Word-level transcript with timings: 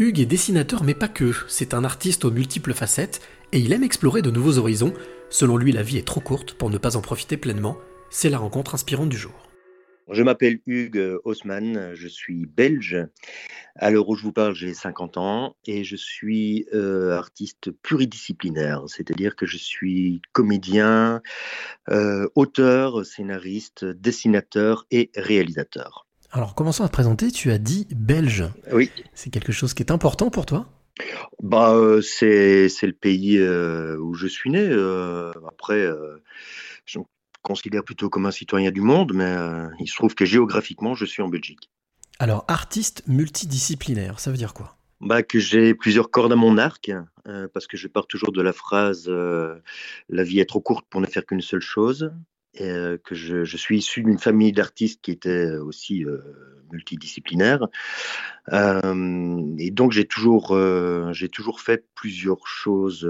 Hugues 0.00 0.20
est 0.20 0.26
dessinateur 0.26 0.84
mais 0.84 0.94
pas 0.94 1.08
que, 1.08 1.32
c'est 1.48 1.74
un 1.74 1.82
artiste 1.82 2.24
aux 2.24 2.30
multiples 2.30 2.72
facettes 2.72 3.20
et 3.50 3.58
il 3.58 3.72
aime 3.72 3.82
explorer 3.82 4.22
de 4.22 4.30
nouveaux 4.30 4.58
horizons. 4.58 4.94
Selon 5.28 5.56
lui, 5.56 5.72
la 5.72 5.82
vie 5.82 5.98
est 5.98 6.06
trop 6.06 6.20
courte 6.20 6.54
pour 6.54 6.70
ne 6.70 6.78
pas 6.78 6.96
en 6.96 7.00
profiter 7.00 7.36
pleinement. 7.36 7.76
C'est 8.08 8.30
la 8.30 8.38
rencontre 8.38 8.76
inspirante 8.76 9.08
du 9.08 9.16
jour. 9.16 9.48
Je 10.08 10.22
m'appelle 10.22 10.60
Hugues 10.66 11.18
Haussmann, 11.24 11.94
je 11.94 12.06
suis 12.06 12.46
belge. 12.46 12.96
À 13.74 13.90
l'heure 13.90 14.08
où 14.08 14.14
je 14.14 14.22
vous 14.22 14.32
parle, 14.32 14.54
j'ai 14.54 14.72
50 14.72 15.16
ans 15.16 15.56
et 15.66 15.82
je 15.82 15.96
suis 15.96 16.66
euh, 16.72 17.18
artiste 17.18 17.72
pluridisciplinaire, 17.72 18.84
c'est-à-dire 18.86 19.34
que 19.34 19.46
je 19.46 19.58
suis 19.58 20.22
comédien, 20.32 21.22
euh, 21.90 22.28
auteur, 22.36 23.04
scénariste, 23.04 23.84
dessinateur 23.84 24.86
et 24.92 25.10
réalisateur. 25.16 26.07
Alors, 26.30 26.54
commençons 26.54 26.84
à 26.84 26.88
te 26.88 26.92
présenter? 26.92 27.30
Tu 27.30 27.50
as 27.50 27.58
dit 27.58 27.86
belge. 27.90 28.44
Oui. 28.72 28.90
C'est 29.14 29.30
quelque 29.30 29.52
chose 29.52 29.72
qui 29.72 29.82
est 29.82 29.90
important 29.90 30.28
pour 30.30 30.44
toi? 30.44 30.66
Bah, 31.42 31.74
euh, 31.74 32.02
c'est 32.02 32.68
le 32.82 32.92
pays 32.92 33.38
euh, 33.38 33.96
où 33.98 34.14
je 34.14 34.26
suis 34.26 34.50
né. 34.50 34.60
Euh, 34.60 35.32
après, 35.48 35.88
je 36.84 36.98
me 36.98 37.04
considère 37.42 37.82
plutôt 37.82 38.10
comme 38.10 38.26
un 38.26 38.30
citoyen 38.30 38.70
du 38.70 38.82
monde, 38.82 39.12
mais 39.14 39.36
il 39.80 39.88
se 39.88 39.94
trouve 39.94 40.14
que 40.14 40.26
géographiquement, 40.26 40.94
je 40.94 41.06
suis 41.06 41.22
en 41.22 41.28
Belgique. 41.28 41.70
Alors, 42.18 42.44
artiste 42.48 43.04
multidisciplinaire, 43.06 44.20
ça 44.20 44.30
veut 44.30 44.36
dire 44.36 44.52
quoi? 44.52 44.76
Bah, 45.00 45.22
que 45.22 45.38
j'ai 45.38 45.74
plusieurs 45.74 46.10
cordes 46.10 46.32
à 46.32 46.36
mon 46.36 46.58
arc, 46.58 46.90
parce 47.54 47.66
que 47.66 47.78
je 47.78 47.88
pars 47.88 48.06
toujours 48.06 48.32
de 48.32 48.42
la 48.42 48.52
phrase 48.52 49.08
La 49.08 50.22
vie 50.24 50.40
est 50.40 50.48
trop 50.48 50.60
courte 50.60 50.86
pour 50.90 51.00
ne 51.00 51.06
faire 51.06 51.24
qu'une 51.24 51.40
seule 51.40 51.60
chose. 51.60 52.12
Euh, 52.60 52.98
que 53.04 53.14
je, 53.14 53.56
suis 53.56 53.78
issu 53.78 54.02
d'une 54.02 54.18
famille 54.18 54.52
d'artistes 54.52 55.00
qui 55.02 55.10
était 55.10 55.52
aussi 55.56 56.04
euh, 56.04 56.18
multidisciplinaire. 56.72 57.68
Euh, 58.52 59.54
et 59.58 59.70
donc 59.70 59.92
j'ai 59.92 60.06
toujours, 60.06 60.58
j'ai 61.12 61.28
toujours 61.28 61.60
fait 61.60 61.84
plusieurs 61.94 62.46
choses 62.46 63.08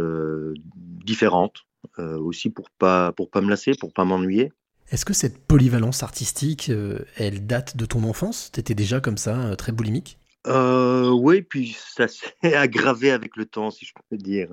différentes, 0.76 1.66
aussi 1.98 2.50
pour 2.50 2.70
pas, 2.70 3.12
pour 3.12 3.30
pas 3.30 3.40
me 3.40 3.50
lasser, 3.50 3.72
pour 3.78 3.92
pas 3.92 4.04
m'ennuyer. 4.04 4.52
Est-ce 4.90 5.04
que 5.04 5.12
cette 5.12 5.38
polyvalence 5.46 6.02
artistique, 6.02 6.70
elle 7.16 7.46
date 7.46 7.76
de 7.76 7.84
ton 7.84 8.04
enfance? 8.04 8.50
Tu 8.52 8.60
étais 8.60 8.74
déjà 8.74 9.00
comme 9.00 9.18
ça, 9.18 9.54
très 9.56 9.72
boulimique? 9.72 10.18
Oui, 10.46 11.42
puis 11.42 11.76
ça 11.78 12.08
s'est 12.08 12.32
aggravé 12.54 13.10
avec 13.10 13.36
le 13.36 13.44
temps, 13.44 13.70
si 13.70 13.84
je 13.86 13.92
peux 14.10 14.16
dire. 14.16 14.48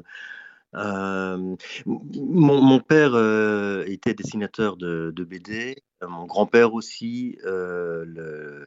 Euh, 0.74 1.56
mon, 1.86 2.80
père 2.80 3.12
euh, 3.14 3.84
était 3.88 4.14
dessinateur 4.14 4.76
de, 4.76 5.12
BD, 5.18 5.78
euh, 6.04 6.08
mon 6.08 6.26
grand-père 6.26 6.74
aussi, 6.74 7.38
le, 7.44 8.66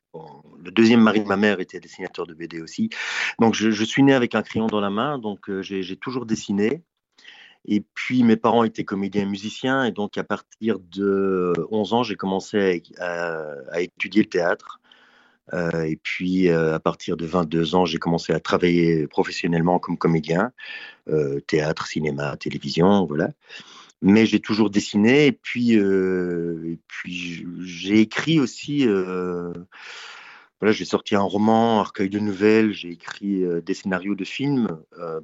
deuxième 0.70 1.00
mari 1.00 1.20
de 1.20 1.28
ma 1.28 1.36
mère 1.36 1.60
était 1.60 1.80
dessinateur 1.80 2.26
de 2.26 2.34
BD 2.34 2.60
aussi. 2.60 2.90
Donc 3.40 3.54
je, 3.54 3.84
suis 3.84 4.02
né 4.02 4.14
avec 4.14 4.34
un 4.34 4.42
crayon 4.42 4.66
dans 4.66 4.80
la 4.80 4.90
main, 4.90 5.18
donc 5.18 5.50
j'ai 5.60 5.96
toujours 5.96 6.26
dessiné. 6.26 6.82
Et 7.66 7.84
puis 7.94 8.22
mes 8.22 8.36
parents 8.36 8.64
étaient 8.64 8.84
comédiens 8.84 9.22
et 9.22 9.26
musiciens, 9.26 9.84
et 9.84 9.92
donc 9.92 10.16
à 10.16 10.24
partir 10.24 10.78
de 10.78 11.52
11 11.70 11.92
ans, 11.92 12.02
j'ai 12.02 12.14
commencé 12.14 12.82
à, 12.98 13.80
étudier 13.80 14.22
le 14.22 14.28
théâtre. 14.28 14.80
Euh, 15.54 15.84
et 15.84 15.96
puis, 15.96 16.48
euh, 16.48 16.74
à 16.74 16.80
partir 16.80 17.16
de 17.16 17.26
22 17.26 17.74
ans, 17.74 17.84
j'ai 17.84 17.98
commencé 17.98 18.32
à 18.32 18.40
travailler 18.40 19.06
professionnellement 19.06 19.78
comme 19.78 19.96
comédien, 19.98 20.52
euh, 21.08 21.40
théâtre, 21.40 21.86
cinéma, 21.86 22.36
télévision, 22.36 23.06
voilà. 23.06 23.30
Mais 24.02 24.26
j'ai 24.26 24.40
toujours 24.40 24.70
dessiné, 24.70 25.26
et 25.26 25.32
puis, 25.32 25.78
j'ai 27.60 28.00
écrit 28.00 28.38
aussi. 28.40 28.86
voilà, 28.86 30.72
j'ai 30.72 30.84
sorti 30.84 31.16
un 31.16 31.22
roman, 31.22 31.80
un 31.80 31.82
recueil 31.82 32.10
de 32.10 32.18
nouvelles, 32.20 32.72
j'ai 32.72 32.90
écrit 32.90 33.42
des 33.62 33.74
scénarios 33.74 34.14
de 34.14 34.24
films 34.24 34.68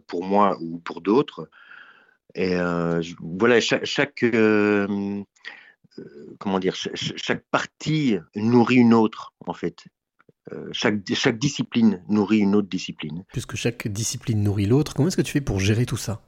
pour 0.08 0.24
moi 0.24 0.58
ou 0.60 0.78
pour 0.78 1.02
d'autres. 1.02 1.48
Et 2.34 2.56
voilà, 3.20 3.60
chaque 3.60 4.24
comment 6.38 6.58
dire, 6.58 6.74
chaque, 6.74 7.44
partie 7.50 8.16
nourrit 8.34 8.76
une 8.76 8.94
autre, 8.94 9.32
en 9.46 9.54
fait. 9.54 9.84
Euh, 10.52 10.68
chaque, 10.72 10.96
chaque 11.14 11.38
discipline 11.38 12.02
nourrit 12.08 12.40
une 12.40 12.54
autre 12.54 12.68
discipline. 12.68 13.24
Puisque 13.32 13.56
chaque 13.56 13.88
discipline 13.88 14.42
nourrit 14.42 14.66
l'autre, 14.66 14.94
comment 14.94 15.08
est-ce 15.08 15.16
que 15.16 15.22
tu 15.22 15.32
fais 15.32 15.40
pour 15.40 15.58
gérer 15.58 15.86
tout 15.86 15.96
ça? 15.96 16.20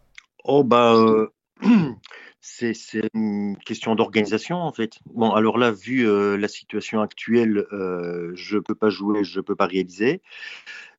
Oh, 0.45 0.65
bah. 0.65 0.95
Euh, 0.95 1.29
c'est 2.41 2.75
une 3.13 3.57
question 3.59 3.95
d'organisation 3.95 4.57
en 4.57 4.73
fait. 4.73 4.99
Bon, 5.07 5.33
alors 5.33 5.59
là, 5.59 5.71
vu 5.71 6.09
euh, 6.09 6.37
la 6.37 6.49
situation 6.49 7.01
actuelle, 7.01 7.67
je 7.71 8.55
ne 8.57 8.61
peux 8.61 8.75
pas 8.75 8.89
jouer, 8.89 9.25
je 9.25 9.39
ne 9.39 9.43
peux 9.45 9.57
pas 9.57 9.67
réaliser. 9.67 10.23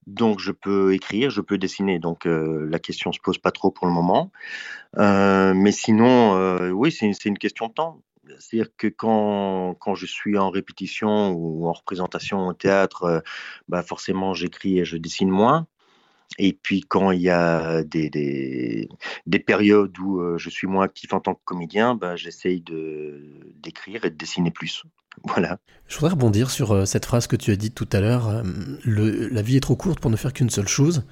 Donc, 0.06 0.40
je 0.40 0.52
peux 0.52 0.94
écrire, 0.94 1.32
je 1.32 1.42
peux 1.42 1.58
dessiner. 1.58 2.00
Donc, 2.00 2.26
la 2.26 2.80
question 2.80 3.10
ne 3.10 3.14
se 3.14 3.20
pose 3.20 3.40
pas 3.40 3.52
trop 3.52 3.72
pour 3.72 3.88
le 3.88 3.94
moment. 3.94 4.32
mais 4.96 5.72
sinon, 5.72 6.70
oui, 6.72 6.92
c'est 6.92 7.26
une 7.26 7.38
question 7.38 7.68
de 7.68 7.74
temps. 7.74 8.02
C'est-à-dire 8.40 8.72
que 8.78 8.88
quand, 8.88 9.76
quand, 9.80 9.96
je 9.96 10.06
suis 10.06 10.38
en 10.38 10.50
répétition 10.50 11.32
ou 11.32 11.68
en 11.68 11.74
représentation 11.74 12.48
au 12.48 12.54
théâtre, 12.54 13.04
euh, 13.04 13.20
bah 13.68 13.84
forcément 13.84 14.34
j'écris 14.34 14.80
et 14.80 14.86
je 14.86 14.98
dessine 14.98 15.30
moins. 15.30 15.68
Et 16.38 16.54
puis 16.54 16.82
quand 16.82 17.12
il 17.12 17.22
y 17.22 17.30
a 17.30 17.84
des, 17.84 18.10
des, 18.10 18.90
des 19.26 19.40
périodes 19.40 19.98
où 20.00 20.20
euh, 20.20 20.38
je 20.38 20.50
suis 20.50 20.68
moins 20.68 20.86
actif 20.86 21.14
en 21.14 21.20
tant 21.20 21.36
que 21.36 21.42
comédien, 21.46 21.96
bah, 21.96 22.16
j'essaye 22.16 22.62
d'écrire 22.62 24.06
et 24.06 24.10
de 24.10 24.16
dessiner 24.16 24.52
plus. 24.52 24.84
Voilà. 25.24 25.58
Je 25.88 25.96
voudrais 25.96 26.12
rebondir 26.12 26.52
sur 26.52 26.74
euh, 26.74 26.86
cette 26.86 27.08
phrase 27.08 27.26
que 27.26 27.36
tu 27.36 27.50
as 27.50 27.56
dite 27.56 27.74
tout 27.74 27.90
à 27.92 28.02
l'heure. 28.02 28.44
la 28.86 29.42
vie 29.42 29.58
est 29.58 29.62
trop 29.62 29.76
courte 29.76 30.00
pour 30.00 30.12
ne 30.12 30.16
faire 30.16 30.32
qu'une 30.32 30.52
seule 30.52 30.68
chose. 30.68 31.08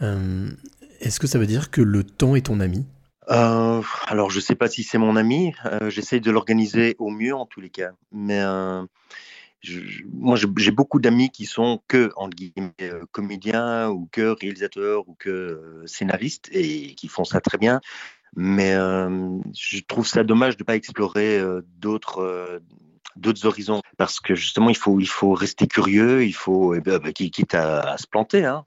Est-ce 0.00 1.20
que 1.20 1.28
ça 1.28 1.38
veut 1.38 1.46
dire 1.46 1.70
que 1.70 1.80
le 1.80 2.02
temps 2.02 2.34
est 2.34 2.46
ton 2.46 2.58
ami? 2.58 2.84
Euh, 3.30 3.82
alors, 4.06 4.30
je 4.30 4.36
ne 4.36 4.42
sais 4.42 4.54
pas 4.54 4.68
si 4.68 4.82
c'est 4.82 4.98
mon 4.98 5.16
ami. 5.16 5.54
Euh, 5.66 5.90
de 5.90 6.30
l'organiser 6.30 6.96
au 6.98 7.10
mieux, 7.10 7.34
en 7.34 7.46
tous 7.46 7.60
les 7.60 7.70
cas. 7.70 7.92
Mais 8.12 8.40
euh, 8.40 8.84
moi, 10.12 10.36
j'ai 10.36 10.70
beaucoup 10.70 11.00
d'amis 11.00 11.30
qui 11.30 11.46
sont 11.46 11.80
que, 11.88 12.10
entre 12.16 12.36
guillemets, 12.36 12.72
euh, 12.82 13.04
comédiens 13.12 13.88
ou 13.88 14.08
que 14.12 14.36
réalisateurs 14.40 15.08
ou 15.08 15.14
que 15.14 15.82
scénaristes 15.86 16.48
et 16.52 16.94
qui 16.94 17.08
font 17.08 17.24
ça 17.24 17.40
très 17.40 17.58
bien. 17.58 17.80
Mais 18.36 18.72
je 18.72 19.80
trouve 19.86 20.08
ça 20.08 20.24
dommage 20.24 20.56
de 20.56 20.62
ne 20.62 20.66
pas 20.66 20.74
explorer 20.74 21.40
d'autres 21.78 22.60
d'autres 23.14 23.46
horizons 23.46 23.80
parce 23.96 24.18
que 24.18 24.34
justement 24.34 24.70
il 24.70 24.76
faut 24.76 24.98
il 24.98 25.06
faut 25.06 25.34
rester 25.34 25.68
curieux 25.68 26.24
il 26.24 26.34
faut 26.34 26.74
eh 26.74 26.80
ben, 26.80 26.98
bah, 26.98 27.12
quitte 27.12 27.54
à, 27.54 27.96
se 27.96 28.08
planter 28.08 28.44
hein, 28.44 28.64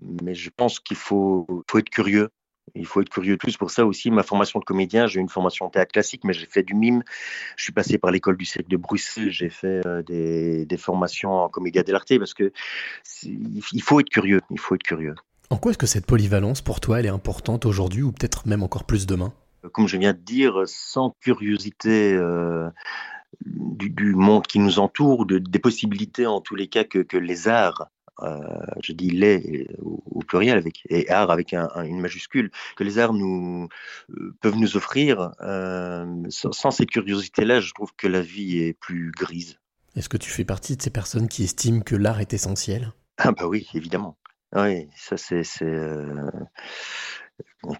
mais 0.00 0.36
je 0.36 0.48
pense 0.56 0.78
qu'il 0.78 0.96
faut 0.96 1.44
faut 1.68 1.78
être 1.78 1.90
curieux 1.90 2.30
il 2.76 2.86
faut 2.86 3.00
être 3.00 3.08
curieux 3.08 3.36
tous. 3.36 3.56
Pour 3.56 3.70
ça 3.70 3.86
aussi, 3.86 4.10
ma 4.10 4.22
formation 4.22 4.58
de 4.58 4.64
comédien, 4.64 5.06
j'ai 5.06 5.20
une 5.20 5.28
formation 5.28 5.66
en 5.66 5.70
théâtre 5.70 5.92
classique, 5.92 6.24
mais 6.24 6.32
j'ai 6.32 6.46
fait 6.46 6.62
du 6.62 6.74
mime. 6.74 7.02
Je 7.56 7.64
suis 7.64 7.72
passé 7.72 7.98
par 7.98 8.10
l'école 8.10 8.36
du 8.36 8.44
cirque 8.44 8.68
de 8.68 8.76
Bruxelles. 8.76 9.30
J'ai 9.30 9.50
fait 9.50 9.86
euh, 9.86 10.02
des, 10.02 10.76
formations 10.76 11.32
en 11.32 11.48
comédia 11.48 11.82
dell'arte 11.82 12.18
parce 12.18 12.34
que 12.34 12.52
il 13.22 13.82
faut 13.82 14.00
être 14.00 14.10
curieux. 14.10 14.40
Il 14.50 14.60
faut 14.60 14.74
être 14.74 14.82
curieux. 14.82 15.14
En 15.50 15.56
quoi 15.56 15.70
est-ce 15.70 15.78
que 15.78 15.86
cette 15.86 16.06
polyvalence 16.06 16.60
pour 16.60 16.80
toi, 16.80 17.00
elle 17.00 17.06
est 17.06 17.10
importante 17.10 17.66
aujourd'hui 17.66 18.02
ou 18.02 18.12
peut-être 18.12 18.46
même 18.46 18.62
encore 18.62 18.84
plus 18.84 19.06
demain? 19.06 19.32
Comme 19.72 19.88
je 19.88 19.96
viens 19.96 20.12
de 20.12 20.18
dire, 20.18 20.62
sans 20.66 21.14
curiosité. 21.20 22.12
Euh, 22.12 22.68
du, 23.44 24.14
monde 24.14 24.46
qui 24.46 24.58
nous 24.58 24.78
entoure, 24.78 25.26
de, 25.26 25.38
des 25.38 25.58
possibilités 25.58 26.26
en 26.26 26.40
tous 26.40 26.54
les 26.54 26.68
cas 26.68 26.84
que, 26.84 27.00
que 27.00 27.16
les 27.16 27.48
arts 27.48 27.82
euh, 27.82 27.95
je 28.82 28.92
dis 28.92 29.10
les 29.10 29.68
au, 29.80 30.20
pluriel 30.26 30.58
avec 30.58 30.82
et 30.88 31.08
art 31.10 31.30
avec 31.30 31.52
une 31.52 32.00
majuscule 32.00 32.50
que 32.76 32.84
les 32.84 32.98
arts 32.98 33.12
nous 33.12 33.68
euh, 34.10 34.34
peuvent 34.40 34.56
nous 34.56 34.76
offrir. 34.76 35.32
Euh, 35.40 36.06
sans, 36.28 36.70
ces 36.70 36.86
curiosités-là, 36.86 37.60
je 37.60 37.72
trouve 37.72 37.92
que 37.96 38.08
la 38.08 38.20
vie 38.20 38.58
est 38.58 38.74
plus 38.74 39.12
grise. 39.12 39.58
Est-ce 39.94 40.08
que 40.08 40.16
tu 40.16 40.30
fais 40.30 40.44
partie 40.44 40.76
de 40.76 40.82
ces 40.82 40.90
personnes 40.90 41.28
qui 41.28 41.44
estiment 41.44 41.80
que 41.80 41.96
l'art 41.96 42.20
est 42.20 42.34
essentiel? 42.34 42.92
Ah 43.18 43.32
bah 43.32 43.46
oui, 43.46 43.68
évidemment. 43.74 44.18
Oui, 44.54 44.88
ça 44.96 45.16
c'est 45.16 45.42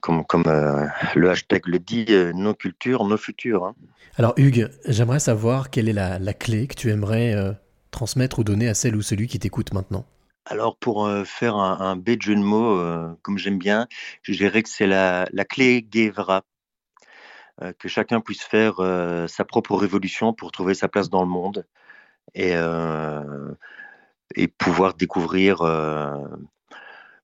comme, 0.00 0.24
comme 0.24 0.44
le 1.14 1.30
hashtag 1.30 1.66
le 1.66 1.78
dit, 1.78 2.06
nos 2.34 2.54
cultures, 2.54 3.04
nos 3.04 3.16
futurs. 3.16 3.64
Hein. 3.64 3.74
Alors 4.16 4.34
Hugues, 4.36 4.70
j'aimerais 4.86 5.20
savoir 5.20 5.70
quelle 5.70 5.88
est 5.88 5.92
la, 5.92 6.18
la, 6.18 6.34
clé 6.34 6.66
que 6.66 6.74
tu 6.74 6.90
aimerais 6.90 7.34
transmettre 7.90 8.38
ou 8.40 8.44
donner 8.44 8.68
à 8.68 8.74
celle 8.74 8.96
ou 8.96 9.02
celui 9.02 9.26
qui 9.26 9.38
t'écoute 9.38 9.72
maintenant. 9.72 10.06
Alors 10.48 10.76
pour 10.76 11.10
faire 11.24 11.56
un, 11.56 11.80
un 11.80 11.96
bête 11.96 12.22
jeu 12.22 12.36
de 12.36 12.40
mots, 12.40 12.80
comme 13.22 13.36
j'aime 13.36 13.58
bien, 13.58 13.88
je 14.22 14.32
dirais 14.32 14.62
que 14.62 14.68
c'est 14.68 14.86
la, 14.86 15.26
clé 15.48 15.82
Guevara. 15.82 16.42
Euh, 17.62 17.72
que 17.78 17.88
chacun 17.88 18.20
puisse 18.20 18.42
faire 18.42 18.76
sa 19.28 19.44
propre 19.44 19.74
révolution 19.76 20.32
pour 20.32 20.52
trouver 20.52 20.74
sa 20.74 20.88
place 20.88 21.10
dans 21.10 21.22
le 21.22 21.28
monde 21.28 21.66
et, 22.34 22.52
et 24.34 24.48
pouvoir 24.48 24.94
découvrir 24.94 25.62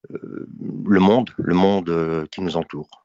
le 0.09 1.01
monde, 1.01 1.31
le 1.37 1.55
monde 1.55 2.27
qui 2.31 2.41
nous 2.41 2.57
entoure. 2.57 3.02